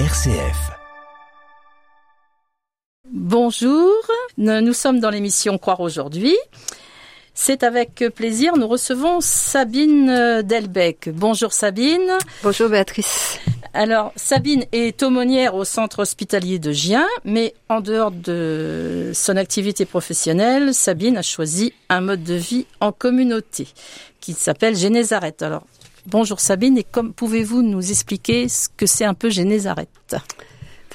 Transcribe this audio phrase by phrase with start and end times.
[0.00, 0.72] RCF.
[3.12, 3.92] Bonjour,
[4.36, 6.36] nous sommes dans l'émission Croire aujourd'hui.
[7.32, 11.10] C'est avec plaisir, nous recevons Sabine Delbecq.
[11.10, 12.18] Bonjour Sabine.
[12.42, 13.38] Bonjour Béatrice.
[13.72, 19.84] Alors, Sabine est aumônière au centre hospitalier de Gien, mais en dehors de son activité
[19.84, 23.68] professionnelle, Sabine a choisi un mode de vie en communauté
[24.20, 25.42] qui s'appelle Génézareth.
[25.42, 25.62] Alors,
[26.06, 30.16] bonjour Sabine, et comme pouvez-vous nous expliquer ce que c'est un peu Génézareth?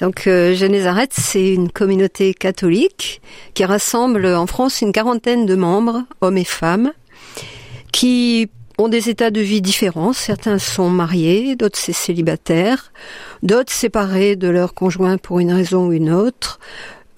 [0.00, 0.54] Donc euh,
[1.10, 3.20] c'est une communauté catholique
[3.54, 6.92] qui rassemble en France une quarantaine de membres, hommes et femmes,
[7.92, 10.14] qui ont des états de vie différents.
[10.14, 12.92] Certains sont mariés, d'autres c'est célibataires,
[13.42, 16.58] d'autres séparés de leur conjoint pour une raison ou une autre.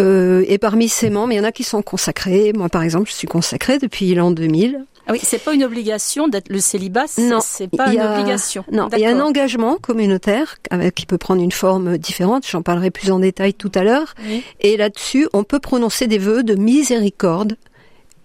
[0.01, 2.53] Euh, et parmi ces membres, il y en a qui sont consacrés.
[2.53, 4.85] Moi, par exemple, je suis consacrée depuis l'an 2000.
[5.07, 7.07] Ah oui, c'est pas une obligation d'être le célibat.
[7.19, 8.65] Non, c'est pas une obligation.
[8.71, 10.59] Non, il y a un engagement communautaire
[10.95, 12.47] qui peut prendre une forme différente.
[12.47, 14.15] J'en parlerai plus en détail tout à l'heure.
[14.61, 17.57] Et là-dessus, on peut prononcer des vœux de miséricorde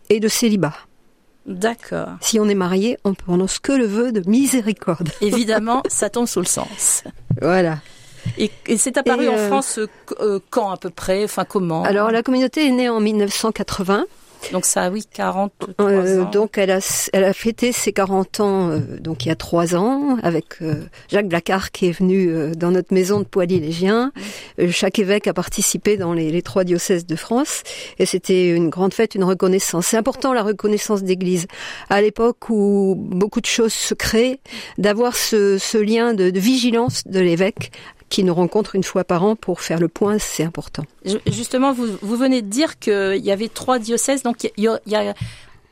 [0.09, 0.73] et de célibat.
[1.47, 2.09] D'accord.
[2.19, 5.09] Si on est marié, on prononce que le vœu de miséricorde.
[5.21, 7.03] Évidemment, ça tombe sous le sens.
[7.41, 7.77] Voilà.
[8.37, 9.79] Et, c'est apparu en euh, France
[10.19, 11.23] euh, quand à peu près?
[11.23, 11.83] Enfin, comment?
[11.83, 14.05] Alors, la communauté est née en 1980.
[14.51, 18.79] Donc ça, oui, 40 euh, Donc elle a, elle a fêté ses 40 ans, euh,
[18.99, 22.71] donc il y a trois ans, avec euh, Jacques Blacard qui est venu euh, dans
[22.71, 24.11] notre maison de Poilly-Légien.
[24.69, 27.63] chaque évêque a participé dans les, les trois diocèses de France,
[27.99, 29.87] et c'était une grande fête, une reconnaissance.
[29.87, 31.47] C'est important la reconnaissance d'Église.
[31.89, 34.39] À l'époque où beaucoup de choses se créent,
[34.77, 37.71] d'avoir ce, ce lien de, de vigilance de l'évêque
[38.09, 40.83] qui nous rencontre une fois par an pour faire le point, c'est important.
[41.27, 44.79] Justement, vous, vous venez de dire qu'il y avait trois diocèses, donc il y, a,
[44.85, 45.13] il y a,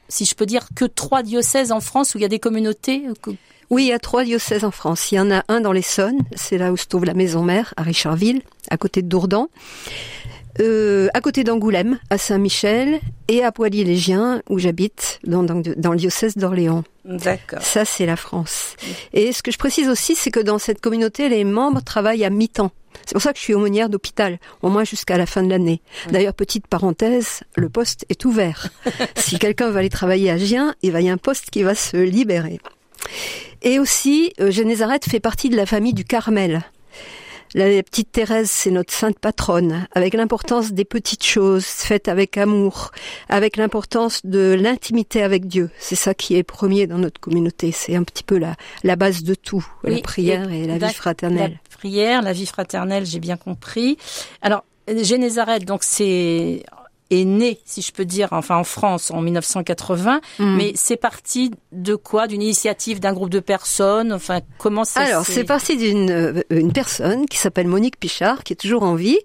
[0.09, 3.03] si je peux dire, que trois diocèses en France où il y a des communautés
[3.71, 5.11] oui, il y a trois diocèses en France.
[5.11, 7.73] Il y en a un dans l'Essonne, c'est là où se trouve la maison mère,
[7.77, 9.47] à Richardville, à côté de Dourdan.
[10.61, 15.97] Euh, à côté d'Angoulême, à Saint-Michel, et à Poilly-Légien, où j'habite, dans, dans, dans, le
[15.97, 16.83] diocèse d'Orléans.
[17.03, 17.61] D'accord.
[17.61, 18.75] Ça, c'est la France.
[19.13, 22.29] Et ce que je précise aussi, c'est que dans cette communauté, les membres travaillent à
[22.29, 22.71] mi-temps.
[23.05, 25.81] C'est pour ça que je suis aumônière d'hôpital, au moins jusqu'à la fin de l'année.
[26.09, 28.69] D'ailleurs, petite parenthèse, le poste est ouvert.
[29.17, 31.75] si quelqu'un veut aller travailler à Gien, il va y a un poste qui va
[31.75, 32.59] se libérer.
[33.61, 36.63] Et aussi, euh, Génézareth fait partie de la famille du Carmel.
[37.55, 42.91] La petite Thérèse, c'est notre sainte patronne, avec l'importance des petites choses faites avec amour,
[43.29, 45.69] avec l'importance de l'intimité avec Dieu.
[45.79, 47.71] C'est ça qui est premier dans notre communauté.
[47.71, 51.51] C'est un petit peu la, la base de tout, la prière et, la vie fraternelle.
[51.71, 53.97] La prière, la vie fraternelle, j'ai bien compris.
[54.41, 56.65] Alors, Génézareth, donc c'est
[57.11, 60.55] est né, si je peux dire, enfin en France en 1980, mm.
[60.55, 62.27] mais c'est parti de quoi?
[62.27, 64.11] D'une initiative d'un groupe de personnes?
[64.13, 68.53] Enfin, comment ça Alors, c'est parti d'une euh, une personne qui s'appelle Monique Pichard, qui
[68.53, 69.19] est toujours en vie.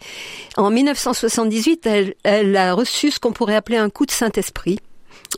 [0.56, 4.80] En 1978, elle, elle a reçu ce qu'on pourrait appeler un coup de Saint-Esprit.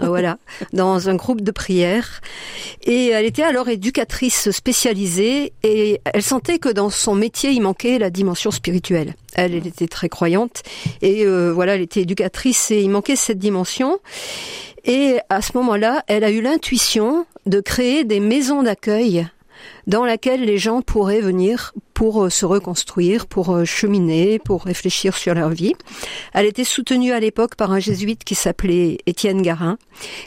[0.00, 0.38] Euh, voilà,
[0.72, 2.22] dans un groupe de prière.
[2.82, 7.98] Et elle était alors éducatrice spécialisée et elle sentait que dans son métier, il manquait
[7.98, 9.14] la dimension spirituelle.
[9.34, 10.62] Elle, elle était très croyante
[11.02, 13.98] et euh, voilà, elle était éducatrice et il manquait cette dimension.
[14.84, 19.26] Et à ce moment-là, elle a eu l'intuition de créer des maisons d'accueil
[19.86, 25.16] dans laquelle les gens pourraient venir pour euh, se reconstruire, pour euh, cheminer, pour réfléchir
[25.16, 25.74] sur leur vie.
[26.34, 29.78] Elle était soutenue à l'époque par un jésuite qui s'appelait Étienne Garin,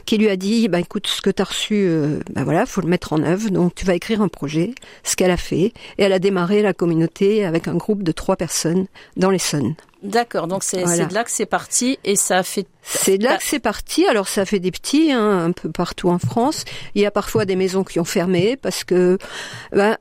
[0.04, 1.88] qui lui a dit bah, écoute, ce que tu as reçu,
[2.32, 5.30] ben voilà, faut le mettre en œuvre, donc tu vas écrire un projet, ce qu'elle
[5.30, 8.86] a fait, et elle a démarré la communauté avec un groupe de trois personnes
[9.16, 9.74] dans l'Essonne.
[10.06, 12.66] D'accord, donc c'est de là que c'est parti et ça a fait.
[12.82, 14.06] C'est de là que c'est parti.
[14.06, 16.64] Alors ça fait des petits, hein, un peu partout en France.
[16.94, 19.18] Il y a parfois des maisons qui ont fermé parce que,
[19.72, 19.96] ben,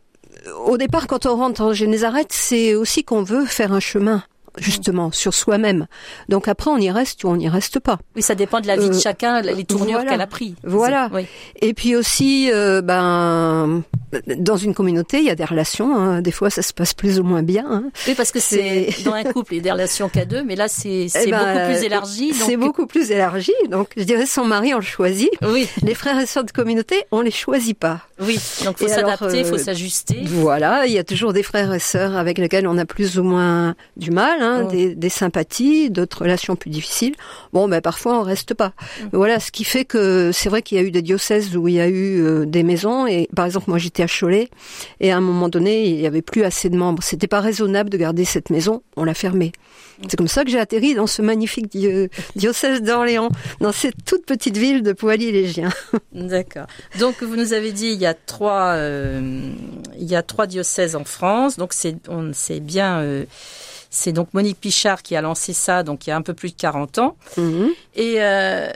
[0.66, 4.24] au départ, quand on rentre en Génézareth, c'est aussi qu'on veut faire un chemin
[4.58, 5.88] justement sur soi-même.
[6.30, 8.00] Donc après, on y reste ou on n'y reste pas.
[8.16, 10.56] Oui, ça dépend de la vie de euh, chacun, les tournures qu'elle a pris.
[10.64, 11.10] Voilà.
[11.62, 13.84] Et puis aussi, euh, ben,
[14.38, 15.96] dans une communauté, il y a des relations.
[15.96, 16.22] Hein.
[16.22, 17.66] Des fois, ça se passe plus ou moins bien.
[17.70, 17.84] Hein.
[18.08, 20.56] Oui, parce que c'est dans un couple, il y a des relations qu'à deux, mais
[20.56, 22.34] là, c'est eh ben, beaucoup plus élargi.
[22.34, 23.53] C'est beaucoup plus élargi.
[23.70, 25.29] Donc, je dirais, son mari, on le choisit.
[25.41, 25.68] Oui.
[25.82, 28.02] Les frères et sœurs de communauté, on les choisit pas.
[28.20, 28.40] Oui.
[28.64, 30.22] Donc, faut s'adapter, il faut euh, s'ajuster.
[30.26, 30.85] Voilà.
[30.85, 33.76] Il y a toujours des frères et sœurs avec lesquels on a plus ou moins
[33.97, 34.41] du mal.
[34.46, 34.72] Hein, Oh.
[34.72, 37.16] des, des sympathies, d'autres relations plus difficiles.
[37.53, 38.74] Bon, ben parfois on reste pas.
[39.12, 41.74] Voilà, ce qui fait que c'est vrai qu'il y a eu des diocèses où il
[41.76, 44.50] y a eu euh, des maisons et par exemple moi j'étais à Cholet
[45.00, 47.03] et à un moment donné il y avait plus assez de membres.
[47.03, 49.52] C'était pas raisonnable de garder cette maison, on l'a fermée.
[50.09, 53.30] C'est comme ça que j'ai atterri dans ce magnifique dio- diocèse d'Orléans,
[53.62, 55.70] dans cette toute petite ville de Poily-Légien.
[56.14, 56.68] D'accord.
[57.00, 59.52] Donc vous nous avez dit il y a trois, euh,
[59.98, 61.56] il y a trois diocèses en France.
[61.56, 63.24] Donc c'est, on c'est bien, euh,
[63.96, 65.84] c'est donc Monique Pichard qui a lancé ça.
[65.84, 67.16] Donc il y a un peu plus de 40 ans.
[67.38, 67.70] Mhm.
[67.96, 68.70] Et euh,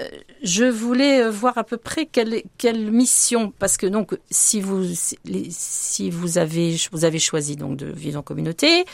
[0.43, 4.83] je voulais euh, voir à peu près quelle, quelle mission, parce que donc si vous
[5.49, 8.85] si vous avez vous avez choisi donc de vivre en communauté,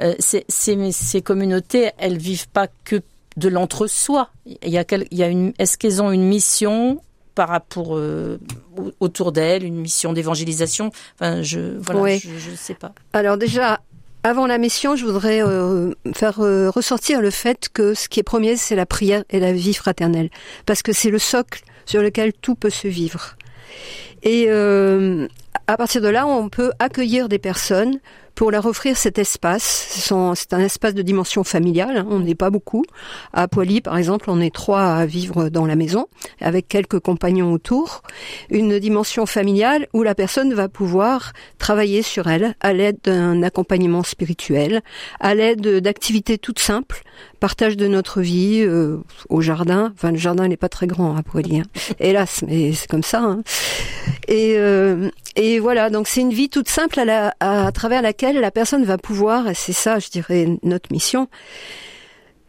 [0.00, 3.02] euh, ces, ces, ces communautés elles vivent pas que
[3.36, 4.30] de l'entre-soi.
[4.46, 7.00] Il y a quel, il y a une est-ce qu'elles ont une mission
[7.36, 8.38] par rapport euh,
[8.76, 10.90] au- autour d'elles, une mission d'évangélisation?
[11.14, 12.18] Enfin, je voilà, Oui.
[12.18, 12.92] je, je sais pas.
[13.12, 13.80] Alors déjà,
[14.22, 18.24] avant la mission, je voudrais euh, faire euh, ressortir le fait que ce qui est
[18.24, 20.30] premier, c'est la prière et la vie fraternelle,
[20.66, 23.36] parce que c'est le socle sur lequel tout peut se vivre.
[24.22, 25.26] Et euh,
[25.66, 27.98] à partir de là, on peut accueillir des personnes
[28.40, 29.62] pour leur offrir cet espace.
[30.34, 32.86] C'est un espace de dimension familiale, hein, on n'est pas beaucoup.
[33.34, 36.06] À Poily, par exemple, on est trois à vivre dans la maison,
[36.40, 38.00] avec quelques compagnons autour.
[38.48, 44.02] Une dimension familiale où la personne va pouvoir travailler sur elle à l'aide d'un accompagnement
[44.04, 44.80] spirituel,
[45.20, 47.02] à l'aide d'activités toutes simples,
[47.40, 48.96] partage de notre vie euh,
[49.28, 49.92] au jardin.
[49.94, 51.64] Enfin, le jardin n'est pas très grand à Poily, hein.
[52.00, 53.20] hélas, mais c'est comme ça.
[53.20, 53.42] hein.
[54.28, 58.29] Et, euh, et voilà, donc c'est une vie toute simple à, la- à travers laquelle
[58.38, 61.28] la personne va pouvoir, et c'est ça, je dirais, notre mission,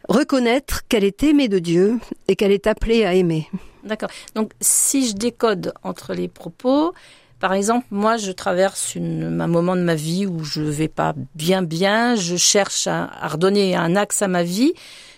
[0.08, 1.98] reconnaître qu'elle est aimée de Dieu
[2.28, 3.48] et qu'elle est appelée à aimer.
[3.84, 4.10] D'accord.
[4.34, 6.94] Donc, si je décode entre les propos,
[7.40, 11.62] par exemple, moi, je traverse un moment de ma vie où je vais pas bien
[11.62, 14.74] bien, je cherche à, redonner un axe à ma vie.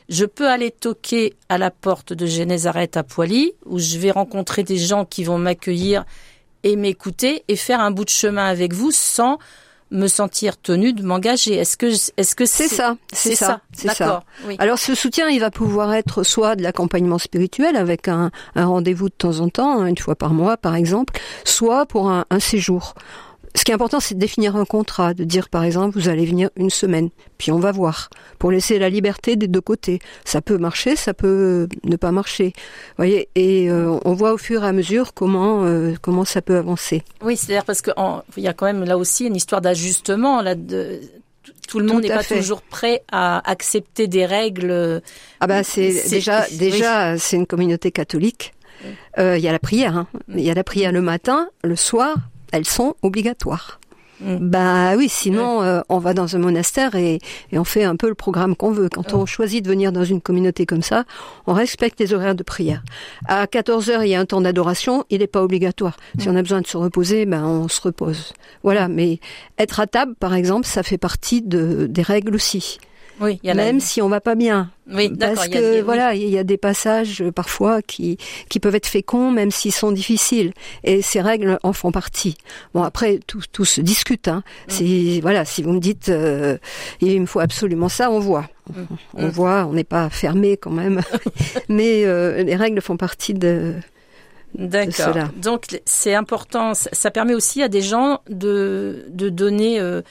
[0.08, 4.62] Je peux aller toquer à la porte de Génézareth à Poily, où je vais rencontrer
[4.62, 6.04] des gens qui vont m'accueillir
[6.62, 9.38] et m'écouter et faire un bout de chemin avec vous sans
[9.90, 11.54] me sentir tenue de m'engager.
[11.54, 14.04] Est-ce que, est-ce que C'est ça, c'est ça, c'est ça.
[14.04, 14.24] D'accord.
[14.46, 14.56] Oui.
[14.58, 19.08] Alors ce soutien, il va pouvoir être soit de l'accompagnement spirituel avec un, un rendez-vous
[19.08, 22.40] de temps en temps, hein, une fois par mois par exemple, soit pour un, un
[22.40, 22.94] séjour.
[23.56, 26.26] Ce qui est important, c'est de définir un contrat, de dire par exemple, vous allez
[26.26, 28.10] venir une semaine, puis on va voir,
[28.40, 30.00] pour laisser la liberté des deux côtés.
[30.24, 32.46] Ça peut marcher, ça peut ne pas marcher.
[32.56, 36.42] Vous voyez, et euh, on voit au fur et à mesure comment euh, comment ça
[36.42, 37.02] peut avancer.
[37.22, 40.42] Oui, c'est-à-dire parce que en- il y a quand même là aussi une histoire d'ajustement.
[40.42, 41.00] Là, de,
[41.68, 42.36] tout- le monde n'est pas fait.
[42.38, 45.00] toujours prêt à accepter des règles.
[45.38, 46.56] Ah bah c'est déjà oui.
[46.56, 48.52] déjà c'est une communauté catholique.
[49.18, 50.06] Euh, Il y a la prière, hein.
[50.28, 52.16] il y a la prière le matin, le soir,
[52.54, 53.80] elles sont obligatoires.
[54.20, 54.36] Mm.
[54.40, 57.18] Bah oui, sinon euh, on va dans un monastère et,
[57.50, 58.88] et on fait un peu le programme qu'on veut.
[58.88, 61.04] Quand on choisit de venir dans une communauté comme ça,
[61.46, 62.82] on respecte les horaires de prière.
[63.26, 65.96] À 14 heures, il y a un temps d'adoration, il n'est pas obligatoire.
[66.18, 68.32] Si on a besoin de se reposer, ben on se repose.
[68.62, 69.18] Voilà, mais
[69.58, 72.78] être à table, par exemple, ça fait partie de, des règles aussi.
[73.20, 75.60] Oui, y a la- Même si on va pas bien, Oui, parce il y a
[75.60, 78.18] que des- voilà, il y a des passages euh, parfois qui
[78.48, 80.52] qui peuvent être féconds, même s'ils sont difficiles.
[80.82, 82.36] Et ces règles en font partie.
[82.74, 84.26] Bon, après tout, tout se discute.
[84.28, 84.42] Hein.
[84.68, 84.70] Mm.
[84.72, 86.58] Si voilà, si vous me dites euh,
[87.00, 88.48] il me faut absolument ça, on voit,
[89.14, 89.30] on Mm.
[89.30, 91.00] voit, on n'est pas fermé quand même.
[91.68, 93.74] Mais euh, les règles font partie de.
[94.56, 94.92] D'accord.
[95.14, 95.30] cela.
[95.36, 96.74] Donc c'est important.
[96.74, 99.78] Ça, ça permet aussi à des gens de de donner.
[99.80, 100.02] euh,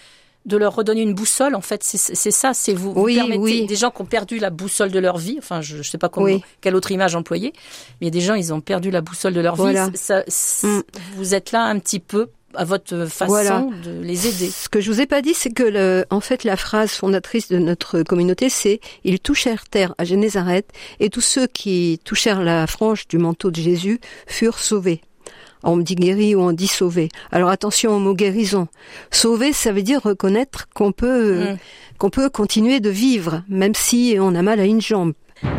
[0.45, 3.65] de leur redonner une boussole, en fait, c'est ça, c'est vous, vous Oui, permettez oui.
[3.65, 5.35] des gens qui ont perdu la boussole de leur vie.
[5.37, 6.41] Enfin, je, je sais pas comment, Oui.
[6.61, 9.33] quelle autre image employer, mais il y a des gens, ils ont perdu la boussole
[9.33, 9.87] de leur Voilà.
[9.89, 9.97] vie.
[9.97, 10.83] Ça, ça- Mm.
[11.15, 13.65] Vous êtes là un petit peu à votre façon Voilà.
[13.83, 14.49] de les aider.
[14.49, 17.47] Ce que je vous ai pas dit, c'est que le, en fait, la phrase fondatrice
[17.47, 20.67] de notre communauté, c'est ils touchèrent terre à Génézareth
[20.99, 25.01] et tous ceux qui touchèrent la frange du manteau de Jésus furent sauvés.
[25.63, 27.09] On me dit guéri ou on dit sauvé.
[27.31, 28.67] Alors attention au mot guérison.
[29.11, 31.57] Sauver, ça veut dire reconnaître qu'on peut, Mm.
[31.97, 35.13] qu'on peut continuer de vivre, même si on a mal à une jambe.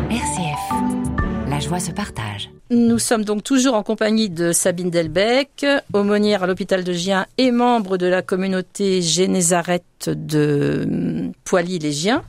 [0.09, 1.49] RCF.
[1.49, 2.49] La joie se partage.
[2.71, 7.51] Nous sommes donc toujours en compagnie de Sabine Delbecq, aumônière à l'hôpital de Gien et
[7.51, 12.23] membre de la communauté Génézareth de hum, Poily-les-Giens.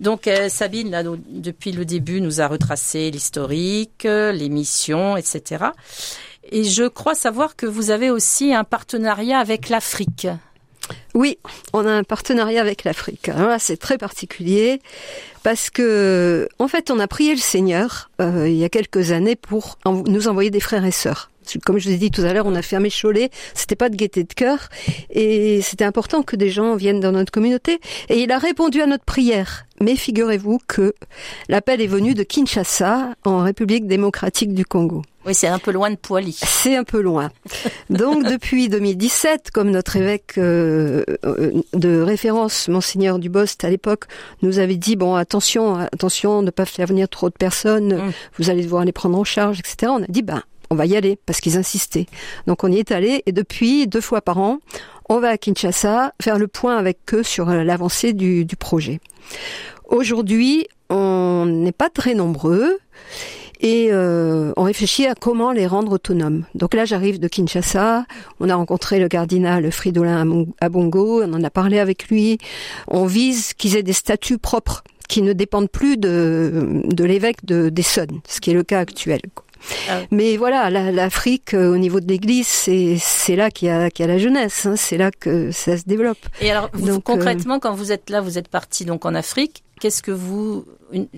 [0.00, 5.66] Donc euh, Sabine, là, depuis le début, nous a retracé l'historique, euh, les missions, etc.
[6.50, 10.28] Et je crois savoir que vous avez aussi un partenariat avec l'Afrique.
[11.14, 11.38] Oui,
[11.72, 13.30] on a un partenariat avec l'Afrique.
[13.58, 14.80] C'est très particulier
[15.42, 19.36] parce que, en fait, on a prié le Seigneur euh, il y a quelques années
[19.36, 21.30] pour nous envoyer des frères et sœurs.
[21.64, 23.96] Comme je vous ai dit tout à l'heure, on a fermé Cholet, c'était pas de
[23.96, 24.68] gaieté de cœur,
[25.08, 27.80] et c'était important que des gens viennent dans notre communauté.
[28.10, 29.64] Et il a répondu à notre prière.
[29.80, 30.94] Mais figurez-vous que
[31.48, 35.02] l'appel est venu de Kinshasa, en République démocratique du Congo.
[35.28, 36.32] Oui, c'est un peu loin de Poily.
[36.42, 37.30] C'est un peu loin.
[37.90, 44.04] Donc depuis 2017, comme notre évêque euh, euh, de référence, monseigneur Dubost à l'époque,
[44.40, 48.12] nous avait dit bon attention, attention, ne pas faire venir trop de personnes, mm.
[48.38, 49.92] vous allez devoir les prendre en charge, etc.
[49.94, 52.06] On a dit ben on va y aller parce qu'ils insistaient.
[52.46, 54.60] Donc on y est allé et depuis deux fois par an,
[55.10, 58.98] on va à Kinshasa faire le point avec eux sur l'avancée du, du projet.
[59.88, 62.78] Aujourd'hui, on n'est pas très nombreux
[63.60, 66.44] et euh, on réfléchit à comment les rendre autonomes.
[66.54, 68.04] Donc là, j'arrive de Kinshasa,
[68.40, 72.38] on a rencontré le cardinal Fridolin Abongo, on en a parlé avec lui,
[72.86, 77.70] on vise qu'ils aient des statuts propres qui ne dépendent plus de, de l'évêque de
[77.70, 79.20] d'Essonne, ce qui est le cas actuel.
[79.88, 84.02] Ah Mais voilà, l'Afrique euh, au niveau de l'Église, c'est là qu'il y, a, y
[84.02, 86.18] a la jeunesse, hein, c'est là que ça se développe.
[86.40, 89.62] Et alors, donc, concrètement, euh, quand vous êtes là, vous êtes parti donc en Afrique.
[89.80, 90.64] Qu'est-ce que vous,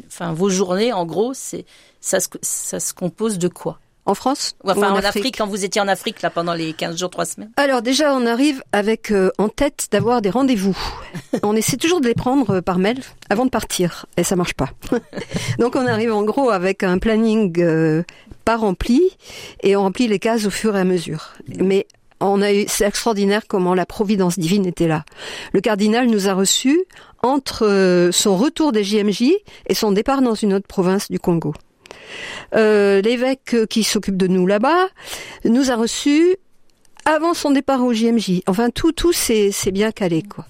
[0.06, 1.64] enfin, vos journées, en gros, c'est
[2.00, 3.78] ça se, ça se compose de quoi?
[4.06, 5.36] En France Enfin, en, Afrique.
[5.38, 7.50] quand vous étiez en Afrique, là, pendant les 15 jours, 3 semaines?
[7.56, 10.76] Alors, déjà, on arrive avec euh, en tête d'avoir des rendez-vous.
[11.42, 14.54] on essaie toujours de les prendre euh, par mail avant de partir, et ça marche
[14.54, 14.70] pas.
[15.58, 18.02] Donc, on arrive en gros avec un planning euh,
[18.50, 19.16] pas rempli,
[19.62, 21.34] et on remplit les cases au fur et à mesure.
[21.60, 21.86] Mais
[22.18, 25.04] on a c'est extraordinaire comment la providence divine était là.
[25.52, 26.82] Le cardinal nous a reçus
[27.22, 29.34] entre son retour des JMJ
[29.68, 31.54] et son départ dans une autre province du Congo.
[32.56, 34.88] Euh, l'évêque qui s'occupe de nous là-bas
[35.44, 36.36] nous a reçus
[37.04, 38.42] avant son départ au JMJ.
[38.46, 40.44] Enfin, tout, tout, c'est, bien calé, quoi.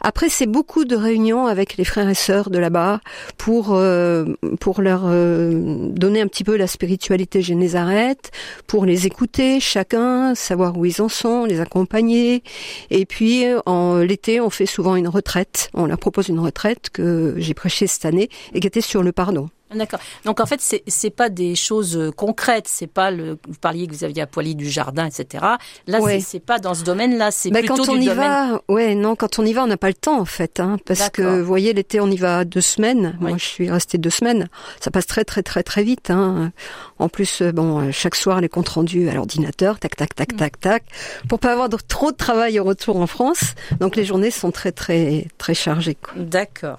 [0.00, 3.00] Après, c'est beaucoup de réunions avec les frères et sœurs de là-bas
[3.38, 4.26] pour euh,
[4.60, 8.30] pour leur euh, donner un petit peu la spiritualité Génézareth,
[8.66, 12.42] pour les écouter chacun, savoir où ils en sont, les accompagner.
[12.90, 15.70] Et puis, en l'été, on fait souvent une retraite.
[15.72, 19.12] On leur propose une retraite que j'ai prêchée cette année et qui était sur le
[19.12, 19.48] pardon.
[19.74, 20.00] D'accord.
[20.24, 22.66] Donc en fait, c'est c'est pas des choses euh, concrètes.
[22.68, 23.38] C'est pas le.
[23.48, 25.44] Vous parliez que vous aviez à Poily du jardin, etc.
[25.86, 27.30] Là, c'est pas dans ce domaine-là.
[27.30, 29.88] C'est plutôt quand on y va, ouais, non, quand on y va, on n'a pas
[29.88, 33.16] le temps en fait, hein, parce que vous voyez, l'été, on y va deux semaines.
[33.20, 34.48] Moi, je suis restée deux semaines.
[34.80, 36.10] Ça passe très, très, très, très vite.
[36.10, 36.52] Hein.
[36.98, 40.32] En plus, euh, bon, euh, chaque soir, les comptes rendus à l'ordinateur, tac, tac, tac,
[40.32, 40.36] mm.
[40.36, 40.84] tac, tac,
[41.28, 43.54] pour pas avoir trop de travail au retour en France.
[43.80, 45.96] Donc les journées sont très, très, très chargées.
[46.16, 46.78] D'accord.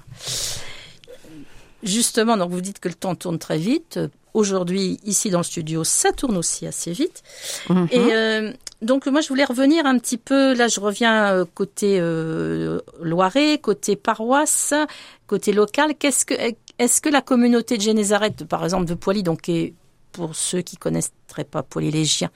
[1.86, 4.00] Justement, donc vous dites que le temps tourne très vite.
[4.34, 7.24] Aujourd'hui, ici dans le studio, ça tourne aussi assez vite.
[7.70, 7.88] Mhm.
[7.92, 10.54] Et euh, donc moi, je voulais revenir un petit peu.
[10.56, 14.74] Là, je reviens euh, côté euh, Loiret, côté paroisse,
[15.28, 15.94] côté local.
[15.98, 16.34] Qu'est-ce que
[16.78, 19.74] est-ce que la communauté de Génézareth, par exemple de Poily, donc est
[20.12, 22.30] pour ceux qui connaîtraient pas Poly-Légien,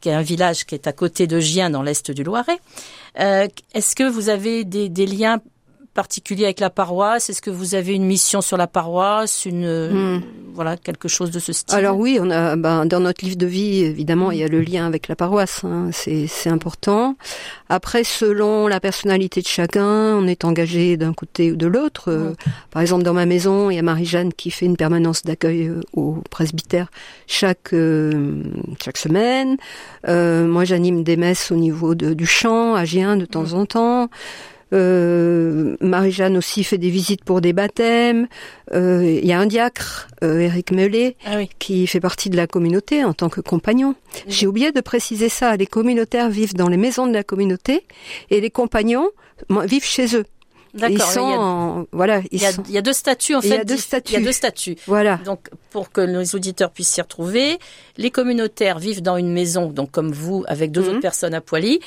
[0.00, 2.58] qui est un village qui est à côté de Gien dans l'est du Loiret.
[3.16, 5.40] Est-ce que vous avez des, des liens
[5.94, 7.30] particulier avec la paroisse?
[7.30, 10.22] Est-ce que vous avez une mission sur la paroisse, une hmm.
[10.52, 11.78] voilà quelque chose de ce style?
[11.78, 14.60] Alors oui, on a ben, dans notre livre de vie évidemment il y a le
[14.60, 17.16] lien avec la paroisse, hein, c'est c'est important.
[17.68, 22.10] Après selon la personnalité de chacun, on est engagé d'un côté ou de l'autre.
[22.10, 22.34] Euh,
[22.70, 25.80] par exemple dans ma maison, il y a Marie-Jeanne qui fait une permanence d'accueil euh,
[25.92, 26.90] au presbytère
[27.26, 28.42] chaque euh,
[28.84, 29.56] chaque semaine.
[30.06, 34.08] moi j'anime des messes au niveau de, du chant à Gien de temps en temps.
[34.72, 38.26] Euh, Marie-Jeanne aussi fait des visites pour des baptêmes.
[38.72, 42.46] Euh, il y a un diacre, euh, Éric Mellet, ah qui fait partie de la
[42.46, 43.94] communauté en tant que compagnon.
[44.26, 45.56] J'ai oublié de préciser ça.
[45.56, 47.84] Les communautaires vivent dans les maisons de la communauté
[48.30, 49.10] et les compagnons
[49.48, 50.24] vivent chez eux.
[50.74, 50.96] D'accord.
[50.96, 53.46] Ils sont, voilà, il y, a, il y a deux statuts en fait.
[53.46, 54.12] Il y a deux statuts.
[54.12, 54.76] Il y a deux statuts.
[54.88, 55.20] Voilà.
[55.24, 57.58] Donc pour que nos auditeurs puissent s'y retrouver,
[57.96, 60.88] les communautaires vivent dans une maison, donc comme vous, avec deux mhm.
[60.88, 61.78] autres personnes à Poily,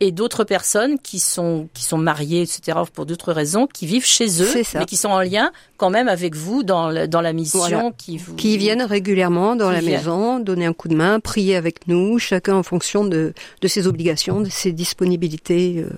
[0.00, 2.78] et d'autres personnes qui sont qui sont mariées, etc.
[2.92, 6.34] pour d'autres raisons, qui vivent chez eux, mais qui sont en lien quand même avec
[6.34, 10.66] vous dans la, dans la mission, qui vous qui viennent régulièrement dans la maison, donner
[10.66, 14.48] un coup de main, prier avec nous, chacun en fonction de de ses obligations, de
[14.48, 15.76] ses disponibilités.
[15.78, 15.90] Euh,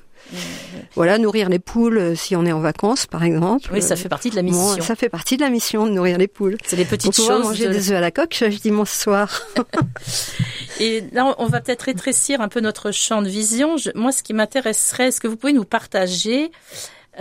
[0.95, 3.71] voilà, nourrir les poules euh, si on est en vacances, par exemple.
[3.73, 4.81] Oui, ça fait partie de la mission.
[4.81, 6.57] ça fait partie de la mission de nourrir les poules.
[6.65, 7.43] C'est des petites Pour choses.
[7.43, 9.43] manger des œufs à la coque chaque dimanche soir.
[10.81, 13.77] Et là, on va peut-être rétrécir un peu notre champ de vision.
[13.95, 16.51] moi, ce qui m'intéresserait, est-ce que vous pouvez nous partager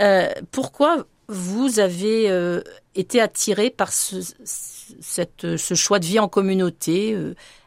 [0.00, 2.62] euh, pourquoi vous avez euh,
[2.94, 4.20] été attiré par ce,
[5.74, 7.16] choix de vie en communauté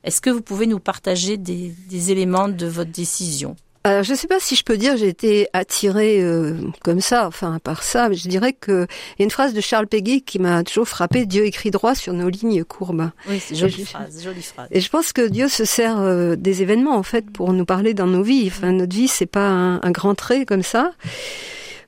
[0.04, 3.56] Est-ce que vous pouvez nous partager des, des éléments de votre décision?
[3.86, 7.28] Alors, je ne sais pas si je peux dire j'ai été attirée euh, comme ça,
[7.28, 10.24] enfin par ça, mais je dirais que il y a une phrase de Charles Péguy
[10.24, 13.12] qui m'a toujours frappé Dieu écrit droit sur nos lignes courbes.
[13.30, 14.70] Oui, c'est jolie phrase, jolie phrase.
[14.72, 17.94] Et je pense que Dieu se sert euh, des événements en fait pour nous parler
[17.94, 18.48] dans nos vies.
[18.48, 20.92] Enfin, notre vie c'est pas un, un, grand trait comme ça.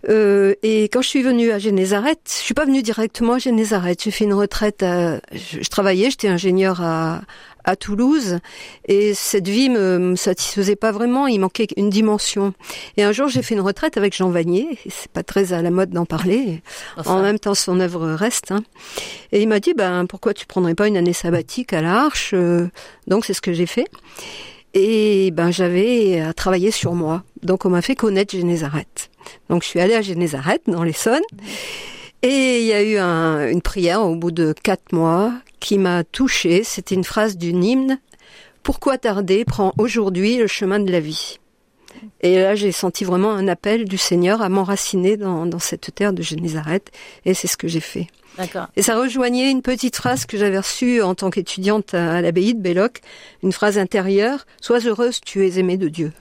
[0.10, 4.04] Euh, et quand je suis venue à Génézareth, je suis pas venue directement à Génézareth.
[4.04, 4.84] J'ai fait une retraite.
[4.84, 7.22] À, je, je travaillais, j'étais ingénieur à,
[7.68, 8.40] à Toulouse
[8.88, 12.54] et cette vie me, me satisfaisait pas vraiment, il manquait une dimension.
[12.96, 15.70] Et un jour, j'ai fait une retraite avec Jean Vanier, c'est pas très à la
[15.70, 16.62] mode d'en parler.
[16.96, 17.16] Enfin.
[17.16, 18.52] En même temps, son œuvre reste.
[18.52, 18.64] Hein.
[19.34, 22.34] Et il m'a dit, ben pourquoi tu prendrais pas une année sabbatique à l'Arche
[23.06, 23.88] Donc c'est ce que j'ai fait.
[24.74, 27.24] Et ben j'avais à travailler sur moi.
[27.44, 29.10] Donc on m'a fait connaître Génézareth.
[29.50, 31.24] Donc je suis allée à Génézareth dans l'Essonne.
[32.24, 36.04] Et il y a eu un, une prière au bout de quatre mois qui m'a
[36.04, 36.64] touchée.
[36.64, 38.00] C'était une phrase d'une hymne.
[38.64, 41.40] Pourquoi tarder Prends aujourd'hui le chemin de la vie.
[42.22, 46.14] Et là, j'ai senti vraiment un appel du Seigneur à m'enraciner dans, dans cette terre
[46.14, 46.92] de Génézareth.
[47.26, 48.08] Et c'est ce que j'ai fait.
[48.76, 52.62] Et ça rejoignait une petite phrase que j'avais reçue en tant qu'étudiante à l'abbaye de
[52.62, 53.02] Belloc,
[53.44, 56.12] une phrase intérieure Sois heureuse, tu es aimée de Dieu.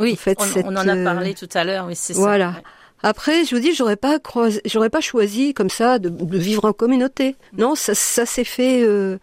[0.00, 2.52] Oui, en fait, on, cette, on, en a parlé tout à l'heure, oui, c'est voilà.
[2.52, 2.58] ça.
[2.58, 2.64] Ouais.
[3.02, 6.64] Après, je vous dis, j'aurais pas croisé, j'aurais pas choisi comme ça de, de, vivre
[6.66, 7.36] en communauté.
[7.56, 8.82] Non, ça, ça s'est fait.
[8.82, 9.18] Euh,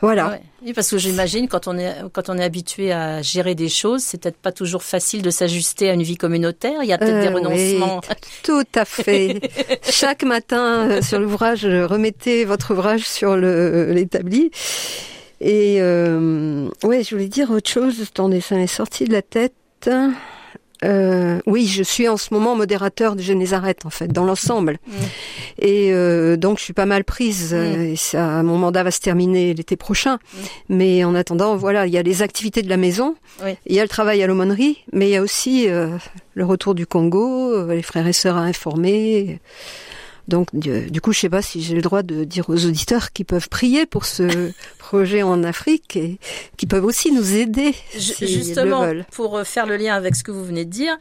[0.00, 0.30] voilà.
[0.30, 0.42] Ouais.
[0.64, 4.02] Oui, parce que j'imagine quand on est quand on est habitué à gérer des choses,
[4.02, 6.82] c'est peut-être pas toujours facile de s'ajuster à une vie communautaire.
[6.82, 8.00] Il y a peut-être euh, des renoncements.
[8.08, 9.40] Oui, tout à fait.
[9.88, 14.50] Chaque matin euh, sur l'ouvrage, remettez votre ouvrage sur le l'établi.
[15.40, 18.00] Et euh, ouais, je voulais dire autre chose.
[18.00, 19.54] Attendez, ça m'est sorti de la tête.
[20.84, 24.78] Euh, oui, je suis en ce moment modérateur de Génézareth, en fait, dans l'ensemble.
[24.86, 24.92] Mmh.
[25.58, 27.54] Et euh, donc, je suis pas mal prise.
[27.54, 27.80] Mmh.
[27.80, 30.14] Et ça, mon mandat va se terminer l'été prochain.
[30.16, 30.38] Mmh.
[30.70, 33.56] Mais en attendant, voilà, il y a les activités de la maison, oui.
[33.66, 35.96] il y a le travail à l'aumônerie, mais il y a aussi euh,
[36.34, 39.40] le retour du Congo, euh, les frères et sœurs à informer.
[40.28, 43.12] Donc, du, du coup, je sais pas si j'ai le droit de dire aux auditeurs
[43.12, 46.18] qui peuvent prier pour ce projet en Afrique et
[46.56, 47.74] qui peuvent aussi nous aider.
[47.90, 50.96] Si Justement, pour faire le lien avec ce que vous venez de dire,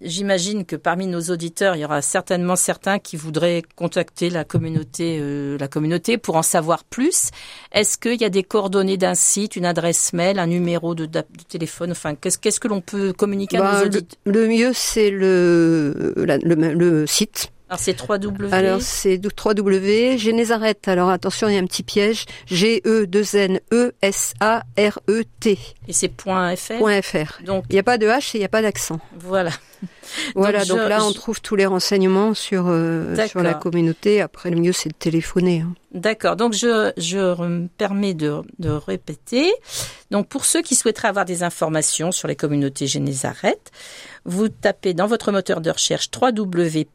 [0.00, 5.18] j'imagine que parmi nos auditeurs, il y aura certainement certains qui voudraient contacter la communauté,
[5.20, 7.30] euh, la communauté pour en savoir plus.
[7.72, 11.22] Est-ce qu'il y a des coordonnées d'un site, une adresse mail, un numéro de, de
[11.48, 11.92] téléphone?
[11.92, 15.10] Enfin, qu'est-ce qu'est-ce que l'on peut communiquer bah, à nos auditeurs le, le, mieux, c'est
[15.10, 18.52] le, la, le, le site alors c'est 3W.
[18.52, 20.16] Alors c'est 3W.
[20.16, 20.86] Génézareth.
[20.86, 22.24] Alors attention, il y a un petit piège.
[22.46, 25.58] G E 2 N E S A R E T.
[25.88, 27.02] Et c'est .fr.
[27.02, 27.42] .fr.
[27.44, 29.00] Donc il n'y a pas de H et il n'y a pas d'accent.
[29.18, 29.50] Voilà.
[30.34, 30.60] Voilà.
[30.60, 34.20] Donc, donc je, là, on trouve tous les renseignements sur euh, sur la communauté.
[34.20, 35.60] Après, le mieux c'est de téléphoner.
[35.60, 35.74] Hein.
[35.92, 36.36] D'accord.
[36.36, 39.50] Donc je je me permets de de répéter.
[40.10, 43.72] Donc pour ceux qui souhaiteraient avoir des informations sur les communautés Génézareth,
[44.24, 46.86] vous tapez dans votre moteur de recherche www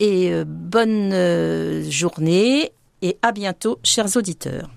[0.00, 4.68] et bonne journée et à bientôt, chers auditeurs.